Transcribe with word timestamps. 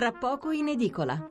tra 0.00 0.12
poco 0.12 0.50
in 0.50 0.68
edicola. 0.68 1.28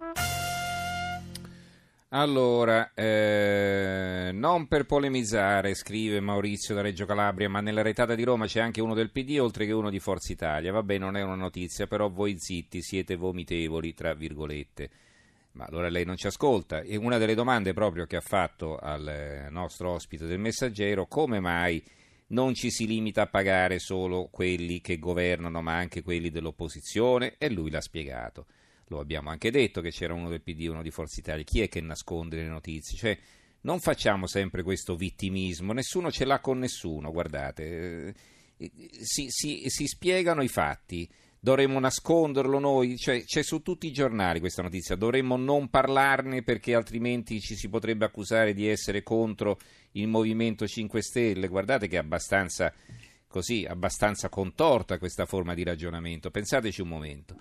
Allora, 2.09 2.91
eh, 2.93 4.29
non 4.31 4.67
per 4.67 4.85
polemizzare, 4.85 5.73
scrive 5.73 6.19
Maurizio 6.19 6.75
da 6.75 6.81
Reggio 6.81 7.07
Calabria, 7.07 7.49
ma 7.49 7.61
nella 7.61 7.81
retata 7.81 8.13
di 8.13 8.23
Roma 8.23 8.45
c'è 8.45 8.59
anche 8.59 8.79
uno 8.79 8.93
del 8.93 9.09
PD 9.09 9.39
oltre 9.39 9.65
che 9.65 9.71
uno 9.71 9.89
di 9.89 9.97
Forza 9.97 10.31
Italia. 10.31 10.71
Vabbè, 10.71 10.99
non 10.99 11.17
è 11.17 11.23
una 11.23 11.33
notizia, 11.33 11.87
però 11.87 12.09
voi 12.09 12.35
zitti 12.37 12.83
siete 12.83 13.15
vomitevoli, 13.15 13.95
tra 13.95 14.13
virgolette. 14.13 14.89
Ma 15.53 15.65
allora 15.65 15.89
lei 15.89 16.05
non 16.05 16.15
ci 16.15 16.27
ascolta. 16.27 16.81
E 16.81 16.95
una 16.95 17.17
delle 17.17 17.33
domande 17.33 17.73
proprio 17.73 18.05
che 18.05 18.17
ha 18.17 18.21
fatto 18.21 18.77
al 18.77 19.07
eh, 19.07 19.49
nostro 19.49 19.93
ospite 19.93 20.27
del 20.27 20.37
Messaggero, 20.37 21.07
come 21.07 21.39
mai 21.39 21.83
non 22.27 22.53
ci 22.53 22.69
si 22.69 22.85
limita 22.85 23.23
a 23.23 23.27
pagare 23.27 23.79
solo 23.79 24.27
quelli 24.29 24.79
che 24.79 24.99
governano, 24.99 25.59
ma 25.63 25.75
anche 25.75 26.03
quelli 26.03 26.29
dell'opposizione? 26.29 27.33
E 27.39 27.49
lui 27.49 27.71
l'ha 27.71 27.81
spiegato 27.81 28.45
lo 28.89 28.99
abbiamo 28.99 29.29
anche 29.29 29.51
detto 29.51 29.81
che 29.81 29.91
c'era 29.91 30.13
uno 30.13 30.29
del 30.29 30.41
PD 30.41 30.61
e 30.63 30.69
uno 30.69 30.81
di 30.81 30.91
Forza 30.91 31.19
Italia, 31.19 31.43
chi 31.43 31.61
è 31.61 31.69
che 31.69 31.81
nasconde 31.81 32.37
le 32.37 32.47
notizie? 32.47 32.97
Cioè, 32.97 33.17
non 33.61 33.79
facciamo 33.79 34.27
sempre 34.27 34.63
questo 34.63 34.95
vittimismo, 34.95 35.73
nessuno 35.73 36.11
ce 36.11 36.25
l'ha 36.25 36.39
con 36.39 36.59
nessuno, 36.59 37.11
guardate, 37.11 38.15
eh, 38.57 38.71
si, 39.01 39.27
si, 39.29 39.63
si 39.67 39.85
spiegano 39.85 40.41
i 40.41 40.47
fatti, 40.47 41.07
dovremmo 41.39 41.79
nasconderlo 41.79 42.57
noi, 42.59 42.97
cioè, 42.97 43.23
c'è 43.23 43.43
su 43.43 43.61
tutti 43.61 43.87
i 43.87 43.91
giornali 43.91 44.39
questa 44.39 44.61
notizia, 44.61 44.95
dovremmo 44.95 45.37
non 45.37 45.69
parlarne 45.69 46.41
perché 46.41 46.73
altrimenti 46.73 47.39
ci 47.39 47.55
si 47.55 47.69
potrebbe 47.69 48.05
accusare 48.05 48.53
di 48.53 48.67
essere 48.67 49.03
contro 49.03 49.59
il 49.91 50.07
Movimento 50.07 50.67
5 50.67 51.01
Stelle, 51.01 51.47
guardate 51.47 51.87
che 51.87 51.95
è 51.95 51.99
abbastanza 51.99 52.73
così, 53.27 53.65
abbastanza 53.65 54.29
contorta 54.29 54.97
questa 54.97 55.25
forma 55.25 55.53
di 55.53 55.63
ragionamento, 55.63 56.31
pensateci 56.31 56.81
un 56.81 56.87
momento. 56.87 57.35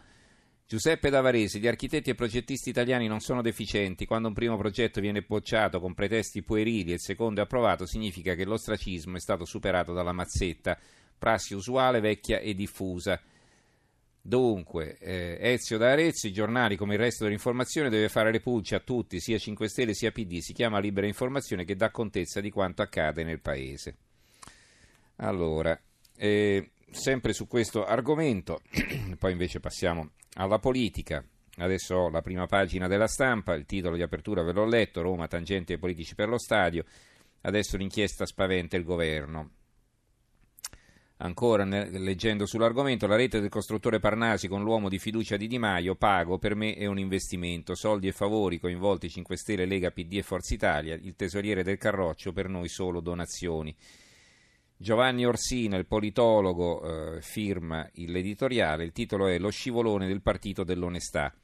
Giuseppe 0.71 1.09
Davaresi, 1.09 1.61
gli 1.61 1.67
architetti 1.67 2.11
e 2.11 2.15
progettisti 2.15 2.69
italiani 2.69 3.07
non 3.07 3.21
sono 3.21 3.41
deficienti. 3.41 4.05
Quando 4.05 4.29
un 4.29 4.35
primo 4.35 4.59
progetto 4.59 5.01
viene 5.01 5.23
bocciato 5.23 5.81
con 5.81 5.95
pretesti 5.95 6.43
puerili 6.43 6.91
e 6.91 6.95
il 6.95 7.01
secondo 7.01 7.41
è 7.41 7.45
approvato, 7.45 7.87
significa 7.87 8.35
che 8.35 8.45
l'ostracismo 8.45 9.17
è 9.17 9.19
stato 9.19 9.47
superato 9.47 9.95
dalla 9.95 10.13
mazzetta, 10.13 10.79
prassi 11.17 11.55
usuale, 11.55 12.01
vecchia 12.01 12.41
e 12.41 12.53
diffusa. 12.53 13.19
Dunque, 14.21 14.99
eh, 14.99 15.39
Ezio 15.41 15.79
da 15.79 15.93
Arezzo, 15.93 16.27
i 16.27 16.35
giornali 16.35 16.77
come 16.77 16.97
il 16.97 17.01
resto 17.01 17.25
dell'informazione 17.25 17.89
deve 17.89 18.11
fare 18.11 18.31
le 18.31 18.41
pulce 18.41 18.75
a 18.75 18.81
tutti, 18.81 19.21
sia 19.21 19.39
5 19.39 19.69
Stelle 19.69 19.95
sia 19.95 20.13
PD, 20.13 20.41
si 20.41 20.53
chiama 20.53 20.81
libera 20.81 21.07
informazione 21.07 21.65
che 21.65 21.77
dà 21.77 21.91
contezza 21.91 22.43
di 22.43 22.51
quanto 22.51 22.83
accade 22.83 23.25
nel 23.25 23.41
paese. 23.41 23.97
Allora, 25.17 25.81
eh, 26.15 26.73
sempre 26.91 27.33
su 27.33 27.47
questo 27.47 27.87
argomento, 27.87 28.61
poi 29.19 29.33
invece 29.33 29.61
passiamo 29.61 30.11
alla 30.39 30.59
politica. 30.59 31.25
Adesso 31.57 31.95
ho 31.95 32.11
la 32.11 32.23
prima 32.23 32.47
pagina 32.47 32.87
della 32.87 33.09
stampa, 33.09 33.55
il 33.55 33.67
titolo 33.67 33.97
di 33.97 34.03
apertura 34.03 34.43
ve 34.43 34.53
l'ho 34.53 34.65
letto, 34.65 35.03
Roma, 35.03 35.27
tangente 35.27 35.75
ai 35.75 35.79
politici 35.79 36.15
per 36.15 36.29
lo 36.29 36.39
stadio. 36.39 36.85
Adesso 37.43 37.77
l'inchiesta 37.77 38.27
spaventa 38.27 38.77
il 38.77 38.85
governo. 38.85 39.51
Ancora 41.21 41.65
leggendo 41.65 42.47
sull'argomento, 42.47 43.09
la 43.09 43.17
rete 43.17 43.41
del 43.41 43.49
costruttore 43.49 43.99
Parnasi 43.99 44.47
con 44.47 44.63
l'uomo 44.63 44.89
di 44.89 45.01
fiducia 45.01 45.37
di 45.37 45.49
Di 45.49 45.59
Maio, 45.59 45.97
pago, 45.97 46.39
per 46.39 46.55
me 46.55 46.75
è 46.75 46.87
un 46.87 47.01
investimento, 47.01 47.75
soldi 47.75 48.07
e 48.07 48.13
favori 48.13 48.61
coinvolti 48.61 49.09
5 49.09 49.37
Stelle, 49.37 49.67
Lega, 49.67 49.91
PD 49.91 50.19
e 50.19 50.23
Forza 50.23 50.55
Italia, 50.55 50.95
il 50.95 51.17
tesoriere 51.17 51.65
del 51.65 51.77
Carroccio, 51.77 52.33
per 52.33 52.49
noi 52.49 52.69
solo 52.69 53.01
donazioni. 53.01 53.75
Giovanni 54.81 55.27
Orsina, 55.27 55.77
il 55.77 55.87
politologo, 55.87 57.17
eh, 57.17 57.21
firma 57.21 57.91
l'editoriale, 57.95 58.85
il 58.85 58.93
titolo 58.93 59.27
è 59.27 59.37
Lo 59.37 59.51
scivolone 59.51 60.07
del 60.07 60.23
partito 60.23 60.63
dell'onestà. 60.63 61.35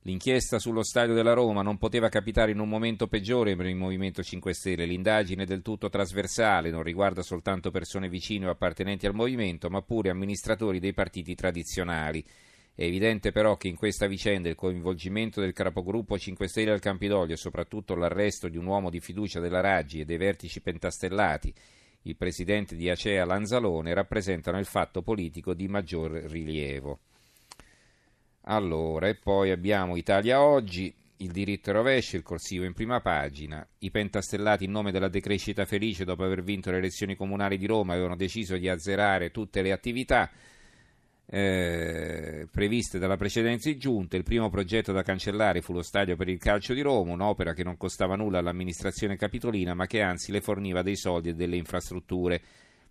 L'inchiesta 0.00 0.58
sullo 0.58 0.82
stadio 0.82 1.12
della 1.12 1.34
Roma 1.34 1.60
non 1.60 1.76
poteva 1.76 2.08
capitare 2.08 2.52
in 2.52 2.58
un 2.58 2.70
momento 2.70 3.08
peggiore 3.08 3.56
per 3.56 3.66
il 3.66 3.76
Movimento 3.76 4.22
5 4.22 4.54
Stelle. 4.54 4.86
L'indagine 4.86 5.42
è 5.42 5.46
del 5.46 5.60
tutto 5.60 5.90
trasversale, 5.90 6.70
non 6.70 6.82
riguarda 6.82 7.20
soltanto 7.20 7.70
persone 7.70 8.08
vicine 8.08 8.46
o 8.46 8.50
appartenenti 8.50 9.04
al 9.04 9.14
movimento, 9.14 9.68
ma 9.68 9.82
pure 9.82 10.08
amministratori 10.08 10.80
dei 10.80 10.94
partiti 10.94 11.34
tradizionali. 11.34 12.24
È 12.74 12.84
evidente 12.84 13.32
però 13.32 13.58
che 13.58 13.68
in 13.68 13.76
questa 13.76 14.06
vicenda 14.06 14.48
il 14.48 14.54
coinvolgimento 14.54 15.42
del 15.42 15.52
capogruppo 15.52 16.16
5 16.16 16.48
Stelle 16.48 16.70
al 16.70 16.80
Campidoglio 16.80 17.34
e 17.34 17.38
soprattutto 17.38 17.94
l'arresto 17.94 18.48
di 18.48 18.56
un 18.56 18.64
uomo 18.64 18.88
di 18.88 19.00
fiducia 19.00 19.40
della 19.40 19.60
Raggi 19.60 20.00
e 20.00 20.06
dei 20.06 20.16
vertici 20.16 20.62
pentastellati 20.62 21.52
il 22.06 22.16
presidente 22.16 22.76
di 22.76 22.88
Acea 22.88 23.24
Lanzalone 23.24 23.92
rappresentano 23.92 24.58
il 24.58 24.64
fatto 24.64 25.02
politico 25.02 25.54
di 25.54 25.66
maggior 25.66 26.12
rilievo. 26.12 27.00
Allora, 28.42 29.08
e 29.08 29.16
poi 29.16 29.50
abbiamo 29.50 29.96
Italia 29.96 30.40
Oggi, 30.40 30.94
il 31.18 31.32
diritto 31.32 31.72
rovescio, 31.72 32.14
il 32.14 32.22
corsivo 32.22 32.64
in 32.64 32.74
prima 32.74 33.00
pagina. 33.00 33.66
I 33.78 33.90
pentastellati 33.90 34.64
in 34.64 34.70
nome 34.70 34.92
della 34.92 35.08
decrescita 35.08 35.64
felice 35.64 36.04
dopo 36.04 36.22
aver 36.22 36.44
vinto 36.44 36.70
le 36.70 36.78
elezioni 36.78 37.16
comunali 37.16 37.58
di 37.58 37.66
Roma 37.66 37.94
avevano 37.94 38.14
deciso 38.14 38.56
di 38.56 38.68
azzerare 38.68 39.32
tutte 39.32 39.60
le 39.62 39.72
attività 39.72 40.30
eh, 41.28 42.46
previste 42.50 42.98
dalla 42.98 43.16
precedente 43.16 43.76
giunta. 43.76 44.16
Il 44.16 44.22
primo 44.22 44.48
progetto 44.48 44.92
da 44.92 45.02
cancellare 45.02 45.60
fu 45.60 45.72
lo 45.72 45.82
stadio 45.82 46.16
per 46.16 46.28
il 46.28 46.38
calcio 46.38 46.72
di 46.72 46.80
Roma, 46.80 47.12
un'opera 47.12 47.52
che 47.52 47.64
non 47.64 47.76
costava 47.76 48.16
nulla 48.16 48.38
all'amministrazione 48.38 49.16
capitolina, 49.16 49.74
ma 49.74 49.86
che 49.86 50.02
anzi 50.02 50.32
le 50.32 50.40
forniva 50.40 50.82
dei 50.82 50.96
soldi 50.96 51.30
e 51.30 51.34
delle 51.34 51.56
infrastrutture. 51.56 52.40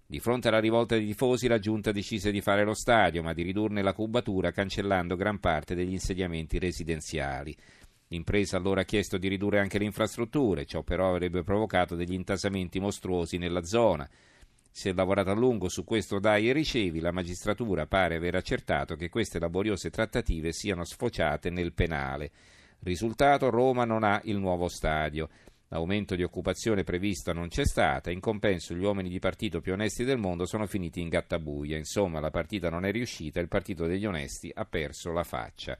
Di 0.07 0.19
fronte 0.19 0.49
alla 0.49 0.59
rivolta 0.59 0.95
dei 0.95 1.05
tifosi, 1.05 1.47
la 1.47 1.57
giunta 1.57 1.91
decise 1.91 2.31
di 2.31 2.41
fare 2.41 2.63
lo 2.63 2.75
stadio, 2.75 3.23
ma 3.23 3.33
di 3.33 3.41
ridurne 3.41 3.81
la 3.81 3.93
cubatura 3.93 4.51
cancellando 4.51 5.15
gran 5.15 5.39
parte 5.39 5.73
degli 5.73 5.93
insediamenti 5.93 6.59
residenziali. 6.59 7.55
L'impresa 8.09 8.57
allora 8.57 8.81
ha 8.81 8.85
chiesto 8.85 9.17
di 9.17 9.27
ridurre 9.27 9.59
anche 9.59 9.79
le 9.79 9.85
infrastrutture, 9.85 10.65
ciò 10.65 10.83
però 10.83 11.09
avrebbe 11.09 11.41
provocato 11.41 11.95
degli 11.95 12.13
intasamenti 12.13 12.79
mostruosi 12.79 13.39
nella 13.39 13.63
zona. 13.63 14.07
Si 14.77 14.89
è 14.89 14.93
lavorato 14.93 15.29
a 15.29 15.33
lungo 15.35 15.69
su 15.69 15.85
questo 15.85 16.19
dai 16.19 16.49
e 16.49 16.51
ricevi, 16.51 16.99
la 16.99 17.13
magistratura 17.13 17.87
pare 17.87 18.15
aver 18.15 18.35
accertato 18.35 18.97
che 18.97 19.07
queste 19.07 19.39
laboriose 19.39 19.89
trattative 19.89 20.51
siano 20.51 20.83
sfociate 20.83 21.49
nel 21.49 21.71
penale. 21.71 22.29
Risultato, 22.79 23.49
Roma 23.49 23.85
non 23.85 24.03
ha 24.03 24.19
il 24.25 24.37
nuovo 24.37 24.67
stadio. 24.67 25.29
L'aumento 25.69 26.15
di 26.15 26.23
occupazione 26.23 26.83
prevista 26.83 27.31
non 27.31 27.47
c'è 27.47 27.65
stata, 27.65 28.11
in 28.11 28.19
compenso 28.19 28.75
gli 28.75 28.83
uomini 28.83 29.07
di 29.07 29.17
partito 29.17 29.61
più 29.61 29.71
onesti 29.71 30.03
del 30.03 30.17
mondo 30.17 30.45
sono 30.45 30.67
finiti 30.67 30.99
in 30.99 31.07
gattabuia. 31.07 31.77
Insomma, 31.77 32.19
la 32.19 32.29
partita 32.29 32.69
non 32.69 32.83
è 32.83 32.91
riuscita 32.91 33.39
e 33.39 33.43
il 33.43 33.47
partito 33.47 33.85
degli 33.85 34.05
onesti 34.05 34.51
ha 34.53 34.65
perso 34.65 35.13
la 35.13 35.23
faccia. 35.23 35.73